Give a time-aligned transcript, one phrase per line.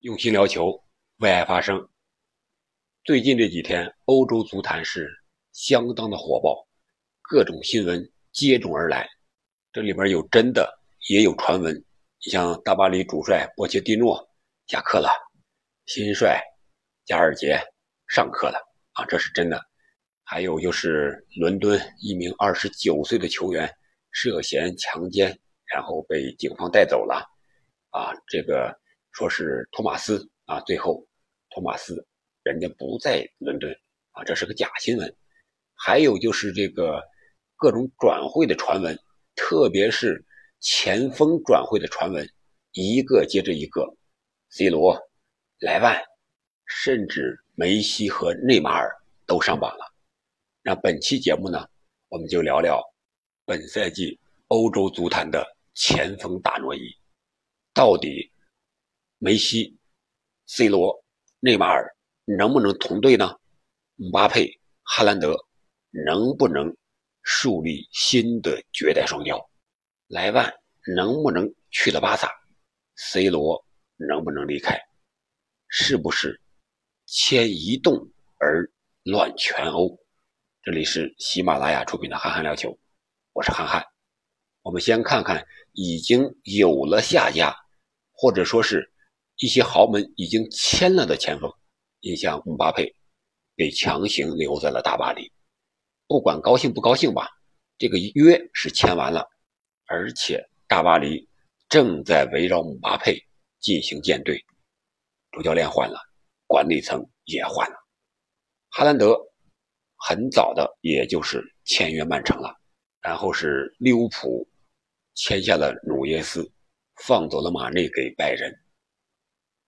[0.00, 0.82] 用心聊球，
[1.18, 1.86] 为爱发声。
[3.04, 5.10] 最近这几天，欧洲足坛是
[5.52, 6.66] 相当的火爆，
[7.20, 9.06] 各种新闻接踵而来。
[9.74, 11.76] 这里边有真的，也有传闻。
[12.24, 14.26] 你像大巴黎主帅波切蒂诺
[14.68, 15.10] 下课了，
[15.84, 16.42] 新帅
[17.04, 17.60] 加尔杰
[18.08, 18.58] 上课了
[18.94, 19.62] 啊，这是真的。
[20.24, 23.70] 还有就是伦敦一名二十九岁的球员
[24.12, 27.22] 涉嫌强奸，然后被警方带走了
[27.90, 28.80] 啊，这个。
[29.20, 31.06] 说是托马斯啊，最后
[31.50, 32.02] 托马斯
[32.42, 33.70] 人家不在伦敦
[34.12, 35.14] 啊，这是个假新闻。
[35.74, 37.02] 还有就是这个
[37.54, 38.98] 各种转会的传闻，
[39.34, 40.24] 特别是
[40.60, 42.26] 前锋转会的传闻，
[42.72, 43.86] 一个接着一个
[44.52, 44.98] ，C 罗、
[45.58, 46.02] 莱万，
[46.64, 48.90] 甚至梅西和内马尔
[49.26, 49.84] 都上榜了。
[50.62, 51.68] 那本期节目呢，
[52.08, 52.82] 我们就聊聊
[53.44, 56.88] 本赛季欧洲足坛的前锋大挪移，
[57.74, 58.32] 到底。
[59.22, 59.76] 梅西、
[60.46, 61.04] C 罗、
[61.40, 63.36] 内马尔能不能同队呢？
[63.96, 64.50] 姆巴佩、
[64.82, 65.36] 哈兰德
[65.90, 66.74] 能不能
[67.22, 69.38] 树立新的绝代双骄？
[70.06, 70.50] 莱万
[70.96, 72.32] 能不能去了巴萨
[72.96, 73.62] ？C 罗
[73.96, 74.80] 能不能离开？
[75.68, 76.40] 是不是
[77.04, 78.72] 牵一动而
[79.02, 80.00] 乱全欧？
[80.62, 82.70] 这里是喜马拉雅出品的《憨憨聊球》，
[83.34, 83.84] 我是憨憨。
[84.62, 87.54] 我们先看看已经有了下家，
[88.12, 88.90] 或者说是。
[89.40, 91.50] 一些豪门已经签了的前锋，
[92.02, 92.94] 你像姆巴佩，
[93.56, 95.32] 被强行留在了大巴黎。
[96.06, 97.26] 不管高兴不高兴吧，
[97.78, 99.26] 这个约是签完了，
[99.86, 101.26] 而且大巴黎
[101.70, 103.18] 正在围绕姆巴佩
[103.60, 104.38] 进行建队，
[105.30, 105.98] 主教练换了，
[106.46, 107.76] 管理层也换了。
[108.68, 109.18] 哈兰德
[109.96, 112.54] 很早的也就是签约曼城了，
[113.00, 114.46] 然后是利物浦
[115.14, 116.52] 签下了努涅斯，
[117.06, 118.52] 放走了马内给拜仁。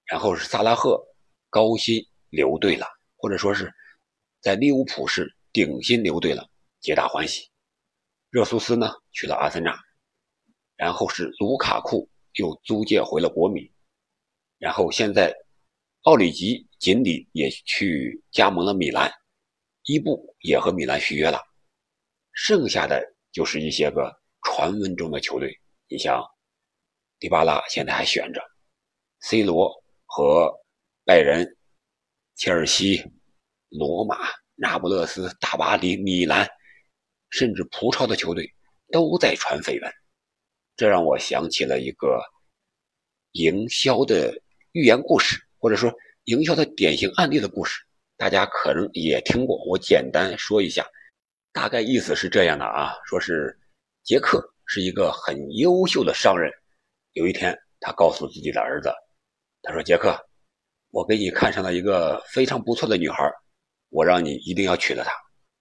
[0.04, 1.02] 然后是萨拉赫
[1.48, 2.86] 高薪留队了，
[3.16, 3.72] 或者说是
[4.40, 6.48] 在利物浦是顶薪留队了，
[6.80, 7.48] 皆大欢喜。
[8.30, 9.78] 热苏斯呢去了阿森纳，
[10.76, 13.70] 然后是卢卡库又租借回了国米，
[14.58, 15.34] 然后现在
[16.02, 19.12] 奥里吉锦鲤也去加盟了米兰，
[19.84, 21.38] 伊布也和米兰续约了，
[22.32, 24.10] 剩下的就是一些个
[24.42, 25.56] 传闻中的球队，
[25.88, 26.22] 你像
[27.18, 28.42] 迪巴拉现在还悬着
[29.20, 29.81] ，C 罗。
[30.14, 30.52] 和
[31.06, 31.56] 拜仁、
[32.34, 33.02] 切尔西、
[33.70, 34.18] 罗马、
[34.54, 36.46] 那不勒斯、大巴黎、米兰，
[37.30, 38.46] 甚至葡超的球队
[38.90, 39.90] 都在传绯闻，
[40.76, 42.22] 这让我想起了一个
[43.30, 44.38] 营销的
[44.72, 45.90] 寓言故事，或者说
[46.24, 47.82] 营销的典型案例的故事，
[48.18, 49.56] 大家可能也听过。
[49.64, 50.86] 我简单说一下，
[51.54, 53.58] 大概意思是这样的啊：说是
[54.02, 56.52] 杰克是一个很优秀的商人，
[57.14, 58.92] 有一天他告诉自己的儿子。
[59.64, 60.18] 他说：“杰克，
[60.90, 63.30] 我给你看上了一个非常不错的女孩，
[63.90, 65.12] 我让你一定要娶了她。”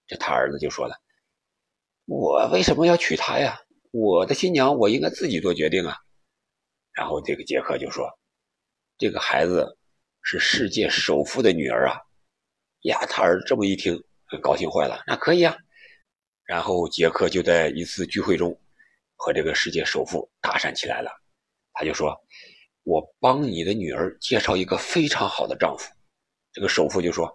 [0.08, 0.96] 这他儿子就说了
[2.06, 3.60] ：“我为什么要娶她呀？
[3.92, 5.96] 我的新娘我应该自己做决定啊。”
[6.94, 8.10] 然后这个杰克就说
[8.98, 9.78] ：“这个孩子
[10.24, 12.02] 是世界首富的女儿啊！”
[12.90, 14.04] 呀，他儿子这么一听，
[14.42, 15.04] 高兴坏了。
[15.06, 15.56] 那可以啊。
[16.44, 18.60] 然后杰克就在一次聚会中
[19.16, 21.12] 和这个世界首富搭讪起来了。
[21.74, 22.20] 他就说。
[22.84, 25.88] 我帮你的女儿介绍一个非常好的丈夫，
[26.52, 27.32] 这个首富就说：“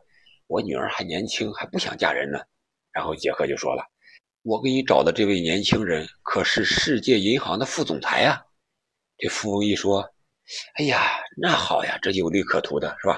[0.48, 2.40] 我女儿还年轻，还不想嫁人呢。”
[2.90, 3.84] 然后杰克就说了
[4.42, 8.42] ：“我给你找的这位年轻人可是世界银行的副总裁啊！”
[9.18, 10.04] 这富翁一说
[10.78, 13.16] ：“哎呀，那好呀，这有利可图的是吧？”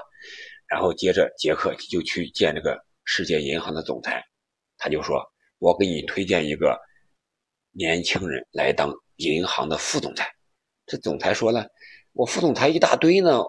[0.68, 4.22] 然后接着杰克就去见这个世界银行的总裁，
[4.76, 5.24] 他就说
[5.58, 6.78] ：“我给你推荐一个
[7.72, 10.30] 年轻人来当银行的副总裁。”
[10.84, 11.66] 这总裁说了。
[12.12, 13.42] 我副总裁一大堆呢，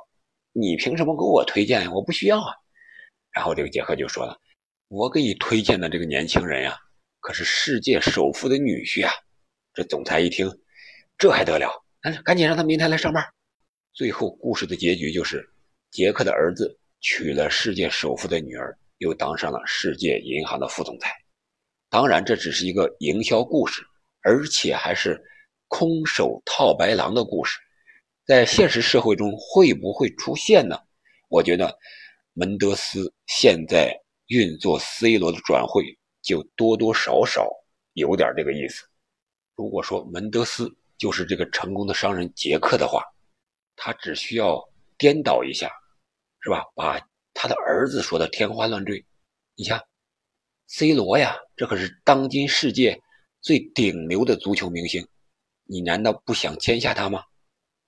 [0.52, 1.92] 你凭什么给我推荐呀？
[1.92, 2.54] 我不需要啊。
[3.32, 4.38] 然后这个杰克就说了
[4.90, 6.78] ：“我给你推荐的这个年轻人呀，
[7.20, 9.12] 可是世界首富的女婿啊。”
[9.74, 10.52] 这总裁一听，
[11.18, 11.70] 这还得了？
[12.02, 13.24] 赶赶紧让他明天来上班。
[13.94, 15.48] 最后故事的结局就是，
[15.92, 21.12] 杰克的儿子娶了世界首富的女儿，又当上了世界银行的副总裁。
[21.90, 23.82] 当然，这只是一个营销故事，
[24.22, 25.20] 而且还是
[25.68, 27.58] 空手套白狼的故事。
[28.30, 30.78] 在现实社会中会不会出现呢？
[31.30, 31.76] 我觉得
[32.34, 33.92] 门德斯现在
[34.28, 37.50] 运作 C 罗的转会就多多少少
[37.94, 38.86] 有点这个意思。
[39.56, 43.04] 如果说门德斯就是这个成功的商人杰克的话，
[43.76, 44.64] 他只需要
[44.96, 45.68] 颠倒一下，
[46.42, 46.64] 是吧？
[46.76, 47.02] 把
[47.34, 49.04] 他的儿子说的天花乱坠。
[49.56, 49.84] 你像
[50.68, 53.02] C 罗呀，这可是当今世界
[53.42, 55.04] 最顶流的足球明星，
[55.64, 57.24] 你难道不想签下他吗？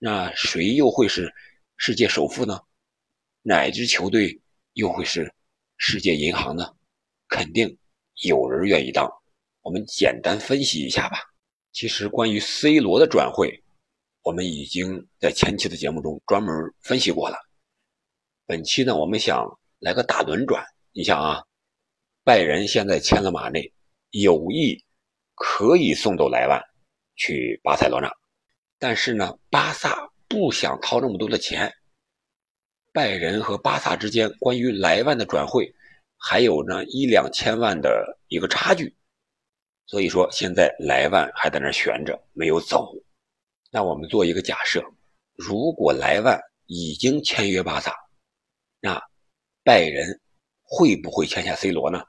[0.03, 1.31] 那谁又会是
[1.77, 2.59] 世界首富呢？
[3.43, 4.41] 哪支球队
[4.73, 5.31] 又会是
[5.77, 6.73] 世界银行呢？
[7.27, 7.77] 肯定
[8.23, 9.07] 有人愿意当。
[9.61, 11.19] 我们简单分析一下吧。
[11.71, 13.63] 其实关于 C 罗的转会，
[14.23, 17.37] 我们已经在前期的节目中专门分析过了。
[18.47, 19.45] 本期呢，我们想
[19.77, 20.65] 来个大轮转。
[20.93, 21.43] 你想啊，
[22.23, 23.71] 拜仁现在签了马内，
[24.09, 24.83] 有意
[25.35, 26.59] 可以送走莱万
[27.15, 28.11] 去巴塞罗那，
[28.81, 31.71] 但是呢，巴萨不想掏那么多的钱。
[32.91, 35.71] 拜仁和巴萨之间关于莱万的转会，
[36.17, 38.95] 还有呢一两千万的一个差距，
[39.85, 42.91] 所以说现在莱万还在那悬着没有走。
[43.69, 44.83] 那我们做一个假设，
[45.35, 47.95] 如果莱万已经签约巴萨，
[48.79, 48.99] 那
[49.63, 50.19] 拜仁
[50.63, 52.03] 会不会签下 C 罗呢？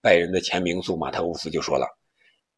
[0.00, 1.88] 拜仁的前名宿马特乌斯就说了，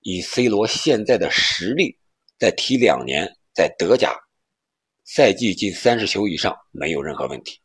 [0.01, 1.99] 以 C 罗现在的实力，
[2.39, 4.15] 再踢两年，在德甲。
[5.05, 7.59] 赛季进三十球以上没有任何问题，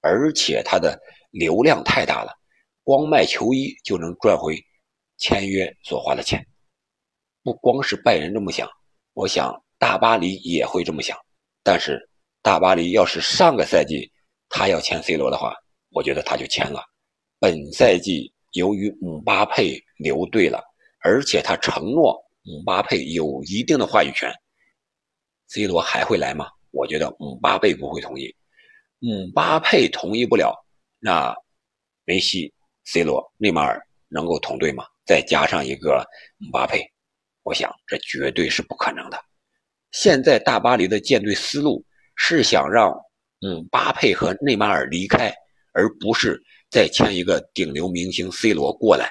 [0.00, 1.00] 而且他的
[1.30, 2.32] 流量太大了，
[2.82, 4.60] 光卖球衣就能赚回
[5.16, 6.44] 签约所花的钱。
[7.44, 8.68] 不光是拜仁这么想，
[9.14, 11.16] 我想大巴黎也会这么想。
[11.62, 11.98] 但是
[12.42, 14.10] 大巴黎要是上个赛季
[14.48, 15.54] 他要签 C 罗的话，
[15.90, 16.82] 我觉得他就签了。
[17.38, 20.60] 本赛季由于姆巴佩留队了，
[21.04, 24.32] 而且他承诺姆巴佩有一定的话语权
[25.48, 26.46] ，C 罗还会来吗？
[26.70, 28.34] 我觉得姆巴佩不会同意，
[28.98, 30.54] 姆巴佩同意不了，
[30.98, 31.34] 那
[32.04, 32.52] 梅西、
[32.84, 34.84] C 罗、内马尔能够同队吗？
[35.06, 36.06] 再加上一个
[36.36, 36.86] 姆巴佩，
[37.42, 39.18] 我想这绝对是不可能的。
[39.92, 41.82] 现在大巴黎的建队思路
[42.14, 42.92] 是想让
[43.40, 45.34] 姆巴佩和内马尔离开，
[45.72, 46.38] 而不是
[46.70, 49.10] 再签一个顶流明星 C 罗过来，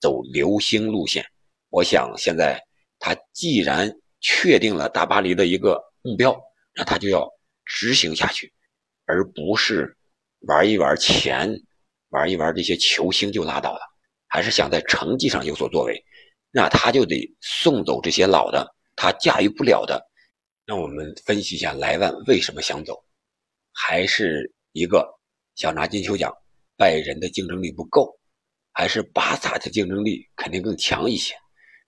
[0.00, 1.24] 走流星路线。
[1.70, 2.62] 我想现在
[2.98, 3.90] 他既然
[4.26, 6.36] 确定了大巴黎的一个目标。
[6.74, 7.30] 那他就要
[7.64, 8.52] 执行下去，
[9.04, 9.96] 而不是
[10.40, 11.48] 玩一玩钱，
[12.08, 13.80] 玩一玩这些球星就拉倒了，
[14.26, 16.04] 还是想在成绩上有所作为，
[16.50, 20.04] 那他就得送走这些老的，他驾驭不了的。
[20.66, 23.00] 那我们分析一下莱万为什么想走，
[23.72, 25.08] 还是一个
[25.54, 26.30] 想拿金球奖，
[26.76, 28.18] 拜仁的竞争力不够，
[28.72, 31.34] 还是巴萨的竞争力肯定更强一些，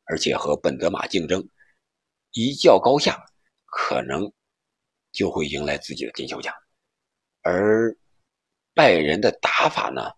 [0.06, 1.46] 而且和本泽马竞争
[2.32, 3.24] 一较高下，
[3.66, 4.32] 可能。
[5.10, 6.54] 就会迎来自己的金球奖，
[7.42, 7.96] 而
[8.74, 10.12] 拜仁的打法呢？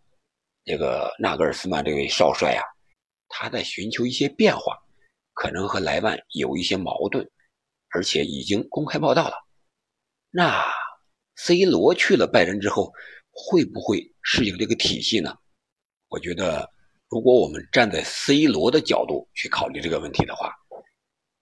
[0.65, 2.63] 这个纳格尔斯曼这位少帅啊，
[3.29, 4.77] 他在寻求一些变化，
[5.33, 7.27] 可能和莱万有一些矛盾，
[7.91, 9.37] 而且已经公开报道了。
[10.29, 10.67] 那
[11.37, 12.93] C 罗去了拜仁之后，
[13.31, 15.35] 会不会适应这个体系呢？
[16.09, 16.69] 我觉得，
[17.09, 20.53] 如果我们站在 C 罗的角度去考虑这个问题的话，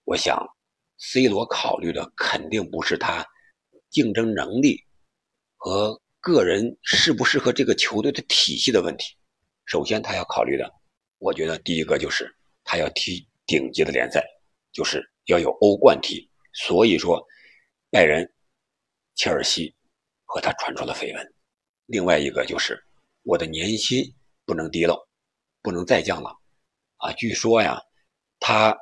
[0.05, 0.39] 我想
[0.99, 3.27] C 罗考虑的肯定不是他。
[3.91, 4.85] 竞争能力
[5.57, 9.17] 和个人适不适合这个球队的体系的问题，
[9.65, 10.71] 首先他要考虑的，
[11.17, 12.31] 我觉得第一个就是
[12.65, 14.23] 他要踢顶级的联赛，
[14.73, 16.29] 就是要有欧冠踢。
[16.53, 17.25] 所以说，
[17.91, 18.31] 拜仁、
[19.15, 19.75] 切尔西
[20.27, 21.35] 和他传出了绯闻。
[21.87, 22.79] 另外一个就是
[23.23, 24.05] 我的年薪
[24.45, 25.09] 不能低了，
[25.63, 26.31] 不能再降了
[26.99, 27.11] 啊！
[27.13, 27.81] 据说呀，
[28.39, 28.77] 他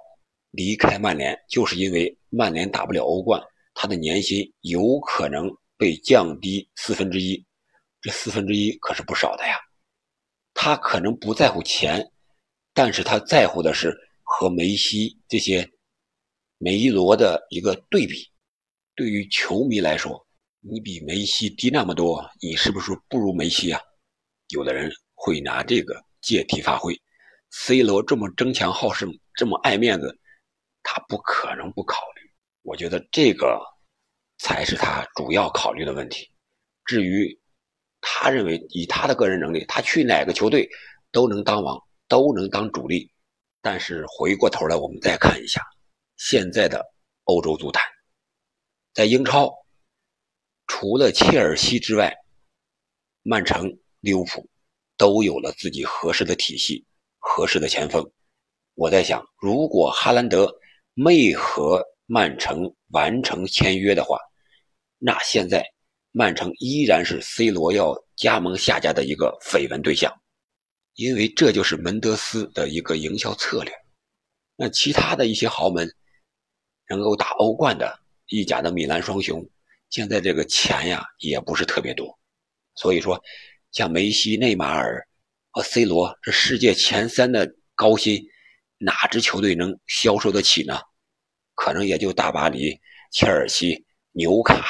[0.56, 3.40] 离开曼联就是因为曼联打不了欧冠。
[3.74, 7.44] 他的年薪有可能被降低四分之一，
[8.00, 9.54] 这四分之一可是不少的呀。
[10.54, 12.10] 他可能不在乎钱，
[12.72, 15.70] 但是他在乎的是和梅西这些
[16.56, 18.26] 梅罗的一个对比。
[18.94, 20.26] 对于球迷来说，
[20.60, 23.78] 你比梅西低那么多，你是不是不如梅西啊？
[24.48, 26.98] 有的人会拿这个借题发挥。
[27.50, 30.18] C 罗这么争强好胜，这么爱面子，
[30.88, 32.30] 他不可能不考虑。
[32.62, 33.60] 我觉得这个
[34.38, 36.30] 才是他主要考虑的问题。
[36.84, 37.36] 至于
[38.00, 40.68] 他认为以他的个人能力，他去哪个球队
[41.10, 41.76] 都能当王，
[42.06, 43.10] 都能当主力。
[43.60, 45.60] 但是回过头来，我们再看一下
[46.16, 46.80] 现在的
[47.24, 47.82] 欧洲足坛，
[48.94, 49.52] 在英超，
[50.68, 52.14] 除了切尔西之外，
[53.22, 54.48] 曼城、利物浦
[54.96, 56.86] 都有了自己合适的体系、
[57.18, 58.08] 合适的前锋。
[58.74, 60.46] 我在想，如果哈兰德
[60.98, 64.18] 没和曼城完成签约的话，
[64.96, 65.62] 那现在
[66.10, 70.10] 曼城依然是 C 罗要加盟下家的一个绯闻对象，
[70.94, 73.70] 因为这就是门德斯的一个营销策略。
[74.56, 75.86] 那其他的一些豪门
[76.88, 79.46] 能够打欧冠的意甲的米兰双雄，
[79.90, 82.18] 现在这个钱呀也不是特别多，
[82.74, 83.22] 所以说
[83.70, 85.06] 像梅西、内马尔
[85.50, 88.26] 和 C 罗这世界前三的高薪，
[88.78, 90.80] 哪支球队能销售得起呢？
[91.54, 92.78] 可能也就大巴黎、
[93.10, 94.66] 切尔西、纽卡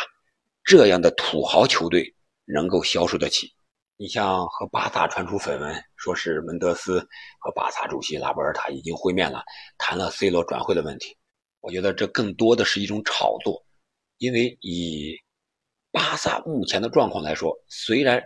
[0.65, 3.53] 这样的土豪球队能够消受得起。
[3.97, 7.01] 你像和巴萨传出绯闻，说是门德斯
[7.41, 9.43] 和巴萨主席拉波尔塔已经会面了，
[9.79, 11.17] 谈了 C 罗转会的问题。
[11.61, 13.65] 我觉得这更多的是一种炒作，
[14.19, 15.17] 因为以
[15.91, 18.23] 巴萨目前的状况来说，虽然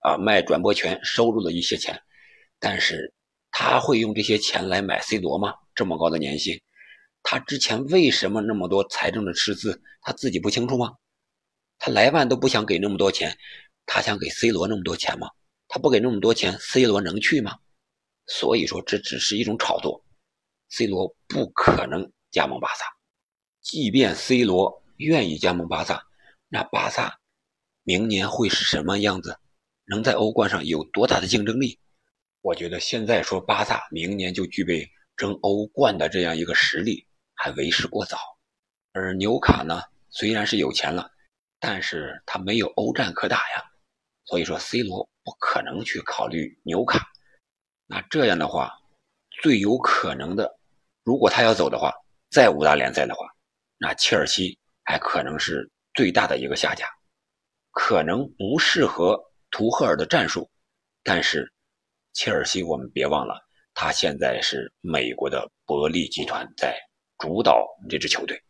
[0.00, 2.00] 啊卖转播权收入了一些钱，
[2.58, 3.12] 但是
[3.62, 5.52] 他会用这些钱来买 C 罗吗？
[5.74, 6.58] 这么高的年薪，
[7.22, 10.94] 他之前为什么那么多财政的赤字，他自己不清楚吗？
[11.78, 13.36] 他莱万都不想给那么多钱。
[13.84, 15.28] 他想给 C 罗那么多钱吗？
[15.68, 17.54] 他不给那么多钱，C 罗能去吗？
[18.28, 20.02] 所以说这只是一种炒作
[20.70, 22.86] ，C 罗不可能加盟巴萨。
[23.60, 26.02] 即便 C 罗愿意加盟巴萨，
[26.48, 27.18] 那巴萨
[27.82, 29.38] 明年会是什么样子？
[29.84, 31.78] 能在欧冠上有多大的竞争力？
[32.42, 38.18] 我觉得现在说巴萨明年就具备争欧冠的这样一个实力，还为时过早。
[38.92, 41.10] 而纽卡呢，虽然是有钱了，
[41.58, 43.64] 但是他没有欧战可打呀。
[44.24, 47.06] 所以说，C 罗不可能去考虑纽卡。
[47.86, 48.72] 那这样的话，
[49.42, 50.58] 最有可能的，
[51.04, 51.92] 如果他要走的话，
[52.30, 53.26] 在五大联赛的话，
[53.76, 56.86] 那切尔西还可能是最大的一个下家，
[57.72, 59.20] 可能不适合
[59.50, 60.48] 图赫尔的战术。
[61.02, 61.52] 但是，
[62.12, 63.34] 切尔西我们别忘了，
[63.74, 66.76] 他现在是美国的伯利集团在
[67.18, 68.40] 主导这支球队，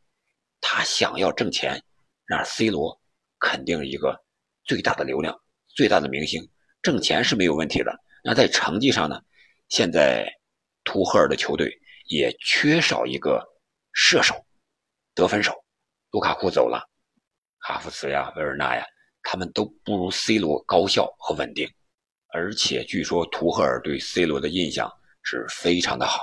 [0.60, 1.82] 他想要挣钱，
[2.26, 2.98] 那 C 罗
[3.38, 4.18] 肯定一个
[4.64, 5.38] 最大的流量。
[5.76, 6.42] 最大的明星
[6.82, 7.92] 挣钱是没有问题的，
[8.24, 9.20] 那在成绩上呢？
[9.68, 10.26] 现在
[10.82, 11.70] 图赫尔的球队
[12.08, 13.40] 也缺少一个
[13.92, 14.34] 射手、
[15.14, 15.52] 得分手。
[16.10, 16.84] 卢卡库走了，
[17.58, 18.84] 哈弗茨呀、维尔纳呀，
[19.22, 21.70] 他们都不如 C 罗高效和稳定。
[22.32, 24.90] 而且据说图赫尔对 C 罗的印象
[25.22, 26.20] 是非常的好，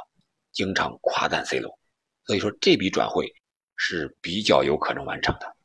[0.52, 1.78] 经常夸赞 C 罗。
[2.26, 3.32] 所以说这笔转会
[3.76, 5.56] 是比较有可能完成的。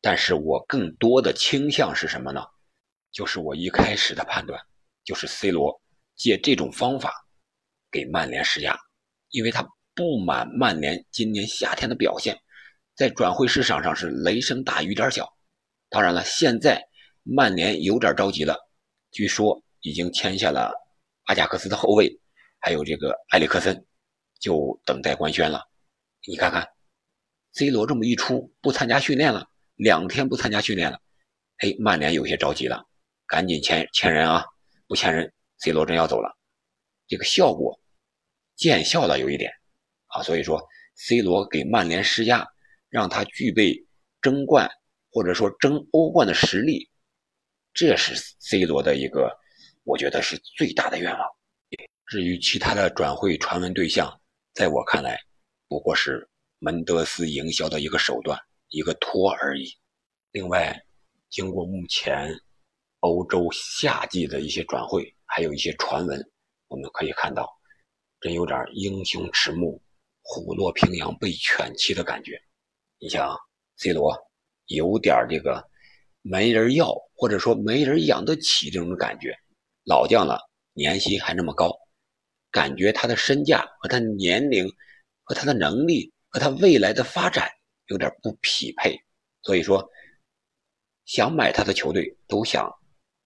[0.00, 2.44] 但是我更多的倾向是什么呢？
[3.10, 4.60] 就是我一开始的判断，
[5.04, 5.80] 就是 C 罗
[6.16, 7.12] 借这种方法
[7.90, 8.76] 给曼联施压，
[9.30, 12.36] 因为他不满曼联今年夏天的表现，
[12.96, 15.32] 在转会市场上是雷声大雨点小。
[15.88, 16.82] 当然了，现在
[17.22, 18.58] 曼联有点着急了，
[19.14, 20.74] 据说已经签下了
[21.26, 22.20] 阿贾克斯的后卫，
[22.58, 23.86] 还有这个埃里克森，
[24.40, 25.62] 就等待官宣了。
[26.26, 26.68] 你看看
[27.52, 31.00] ，C 罗这么一出，不参加训练了，两天不参加训练了，
[31.58, 32.84] 哎，曼联有些着急了。
[33.26, 34.44] 赶紧签签人啊！
[34.88, 36.36] 不签人，C 罗真要走了，
[37.06, 37.80] 这个效果
[38.56, 39.52] 见效了有一点
[40.08, 40.22] 啊。
[40.24, 40.60] 所以说
[40.96, 42.44] ，C 罗给曼联施压，
[42.90, 43.86] 让他具备
[44.20, 44.68] 争冠
[45.12, 46.90] 或者说争欧冠的实力，
[47.74, 49.36] 这是 C 罗的一个，
[49.82, 51.28] 我觉得是最大的愿望。
[52.06, 54.18] 至于其他的转会传闻对象，
[54.54, 55.20] 在我看来，
[55.68, 56.26] 不过是
[56.60, 58.38] 门德斯营销的一个手段，
[58.68, 59.68] 一个托而已。
[60.30, 60.74] 另外，
[61.28, 62.34] 经过目前。
[63.00, 66.18] 欧洲夏季的一些转会，还有一些传闻，
[66.68, 67.46] 我们可以看到，
[68.18, 69.78] 真有点英雄迟暮，
[70.22, 72.40] 虎落平阳被犬欺的感觉。
[72.98, 73.36] 你像
[73.76, 74.16] C 罗，
[74.68, 75.62] 有点这个
[76.26, 79.36] 没人要，或者说没人养得起这种感觉。
[79.84, 80.40] 老将了，
[80.72, 81.70] 年薪还那么高，
[82.50, 84.66] 感觉他的身价和他年龄、
[85.22, 87.50] 和他的能力、和他未来的发展
[87.88, 88.98] 有点不匹配。
[89.42, 89.86] 所以说，
[91.04, 92.68] 想买他的球队都想。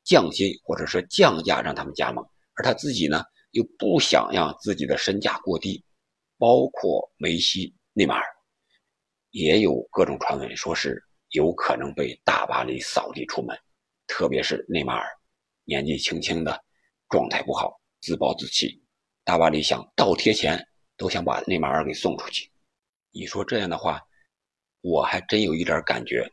[0.05, 2.25] 降薪或者说降价让他们加盟，
[2.55, 5.85] 而他自己呢又不想让自己的身价过低，
[6.39, 8.25] 包括梅西、内马尔，
[9.33, 13.57] 也有各种传闻说是有可能被大巴黎扫地出门，
[14.07, 15.07] 特别是内马尔，
[15.65, 16.65] 年纪轻轻的，
[17.09, 18.83] 状态不好，自暴自弃，
[19.25, 20.67] 大巴黎想倒贴钱
[20.97, 22.51] 都想把内马尔给送出去。
[23.11, 24.01] 你说这样的话，
[24.81, 26.31] 我还真有一点感觉，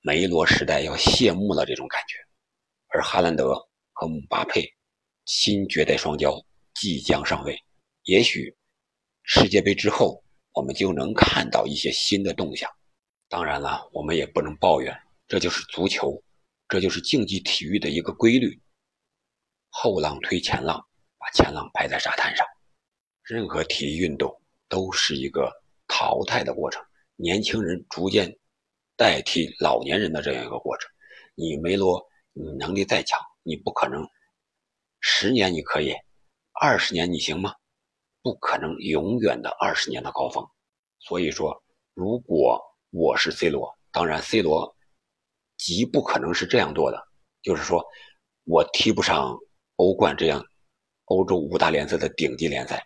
[0.00, 2.16] 梅罗时代要谢幕了这种感觉。
[2.88, 3.54] 而哈兰德
[3.92, 4.64] 和姆巴佩
[5.24, 6.40] 新绝代双骄
[6.74, 7.58] 即将上位，
[8.04, 8.56] 也许
[9.24, 10.22] 世界杯之后
[10.52, 12.70] 我们就能看到一些新的动向。
[13.28, 16.22] 当然了，我们也不能抱怨，这就是足球，
[16.68, 18.60] 这就是竞技体育的一个规律。
[19.68, 20.86] 后浪推前浪，
[21.18, 22.46] 把前浪拍在沙滩上。
[23.22, 25.52] 任何体育运动都是一个
[25.88, 26.84] 淘汰的过程，
[27.16, 28.38] 年轻人逐渐
[28.96, 30.90] 代替老年人的这样一个过程。
[31.34, 32.04] 你梅罗。
[32.38, 34.06] 你能力再强，你不可能
[35.00, 35.94] 十年你可以，
[36.52, 37.54] 二十年你行吗？
[38.20, 40.46] 不可能永远的二十年的高峰。
[40.98, 41.64] 所以说，
[41.94, 42.62] 如果
[42.98, 44.74] 我是 C 罗，当然 C 罗
[45.58, 46.98] 极不可能是这样做的，
[47.42, 47.84] 就是说
[48.44, 49.36] 我踢不上
[49.74, 50.42] 欧冠这样
[51.04, 52.82] 欧洲五大联赛的顶级联赛，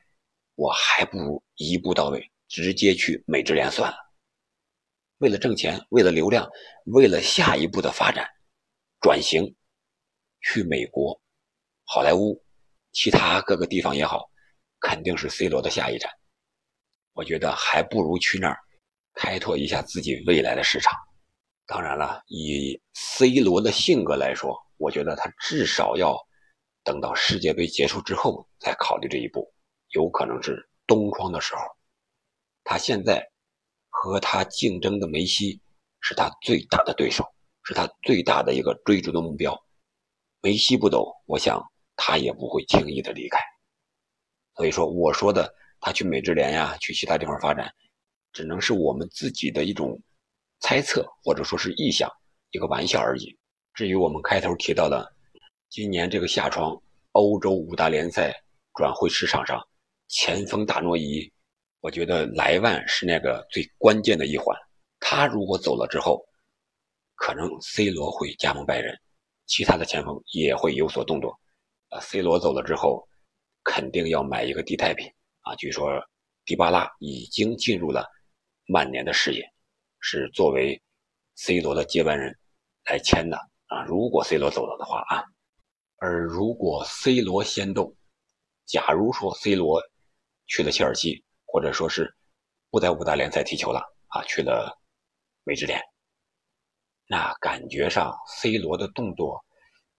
[0.57, 3.97] 我还不如一步到位，直接去美职联算了。
[5.19, 6.51] 为了挣钱，为了流量，
[6.87, 8.29] 为了下一步的发展。
[9.01, 9.55] 转型
[10.41, 11.23] 去美国、
[11.85, 12.45] 好莱坞、
[12.91, 14.29] 其他各个地方也好，
[14.81, 16.11] 肯定是 C 罗的下一站。
[17.13, 18.59] 我觉得还不如去那儿
[19.15, 20.93] 开拓一下自己未来的市场。
[21.67, 26.17] 当然了，以 C 罗的性格来说，我觉得他至少要
[26.83, 29.53] 等到世界杯结束之后再考虑这一步，
[29.91, 31.61] 有可能是冬窗的时候。
[32.65, 33.25] 他现在
[33.89, 35.61] 和他竞争的梅西
[36.01, 37.25] 是他最大的对手，
[37.63, 39.57] 是他最大的一个追逐的目标。
[40.41, 41.63] 梅西不走，我想
[41.97, 43.39] 他也不会轻易的离开。
[44.57, 47.73] 所以说，我说的他去美职联呀，去其他地方发展，
[48.33, 50.01] 只能是我们自己的一种
[50.61, 52.11] 猜测，或者说是臆想，
[52.51, 53.37] 一个玩笑而已。
[53.75, 55.11] 至于我们开头提到的
[55.69, 56.81] 今年这个夏窗
[57.13, 58.35] 欧洲五大联赛
[58.75, 59.61] 转会市场上
[60.09, 61.31] 前锋大挪移，
[61.81, 64.57] 我觉得莱万是那个最关键的一环。
[64.99, 66.25] 他如果走了之后，
[67.15, 68.97] 可能 C 罗会加盟拜仁。
[69.47, 71.37] 其他的前锋也会有所动作，
[71.89, 73.09] 啊，C 罗走了之后，
[73.65, 75.11] 肯定要买一个替代品
[75.41, 75.57] 啊。
[75.57, 75.91] 据说
[76.45, 78.07] 迪巴拉已经进入了
[78.73, 79.53] 曼联的事业，
[79.99, 80.81] 是作为
[81.35, 82.39] C 罗的接班人
[82.85, 83.37] 来签的
[83.67, 83.83] 啊。
[83.83, 85.25] 如果 C 罗走了的话啊，
[85.97, 87.97] 而如果 C 罗先动，
[88.67, 89.83] 假如说 C 罗
[90.47, 92.15] 去了切尔西，或者说是
[92.71, 94.79] 不在五大联赛踢球了啊，去了
[95.43, 95.83] 美职联。
[97.09, 99.45] 那感觉上，C 罗的动作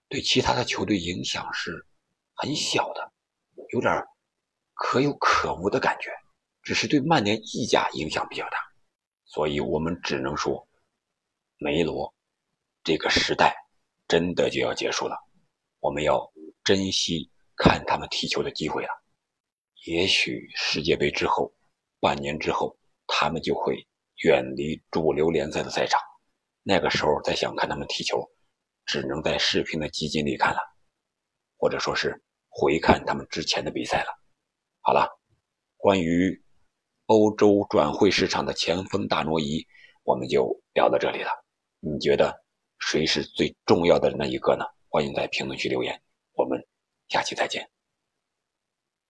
[0.08, 1.86] 对其他的球队影响是
[2.36, 3.12] 很小的，
[3.74, 4.02] 有点
[4.74, 6.10] 可有可无的感觉，
[6.62, 8.58] 只是对曼联溢价影响比较大。
[9.26, 10.68] 所以我们只能说，
[11.58, 12.14] 梅罗
[12.84, 13.56] 这个时代
[14.08, 15.16] 真的就要结束了，
[15.80, 16.32] 我们要
[16.64, 18.90] 珍惜看他们踢球的机会了。
[19.86, 21.54] 也许世界杯之后，
[22.00, 22.78] 半年之后，
[23.08, 23.88] 他们就会
[24.24, 26.00] 远离主流联赛的赛场。
[26.64, 28.24] 那个时候再想看他们踢球，
[28.86, 30.60] 只能在视频的集锦里看了，
[31.58, 34.10] 或者说是回看他们之前的比赛了。
[34.82, 35.08] 好了，
[35.78, 36.41] 关于
[37.12, 39.68] 欧洲转会市场的前锋大挪移，
[40.06, 41.30] 我们就聊到这里了。
[41.82, 42.34] 你觉得
[42.80, 44.64] 谁是最重要的那一个呢？
[44.88, 46.02] 欢迎在评论区留言，
[46.36, 46.66] 我们
[47.10, 47.70] 下期再见。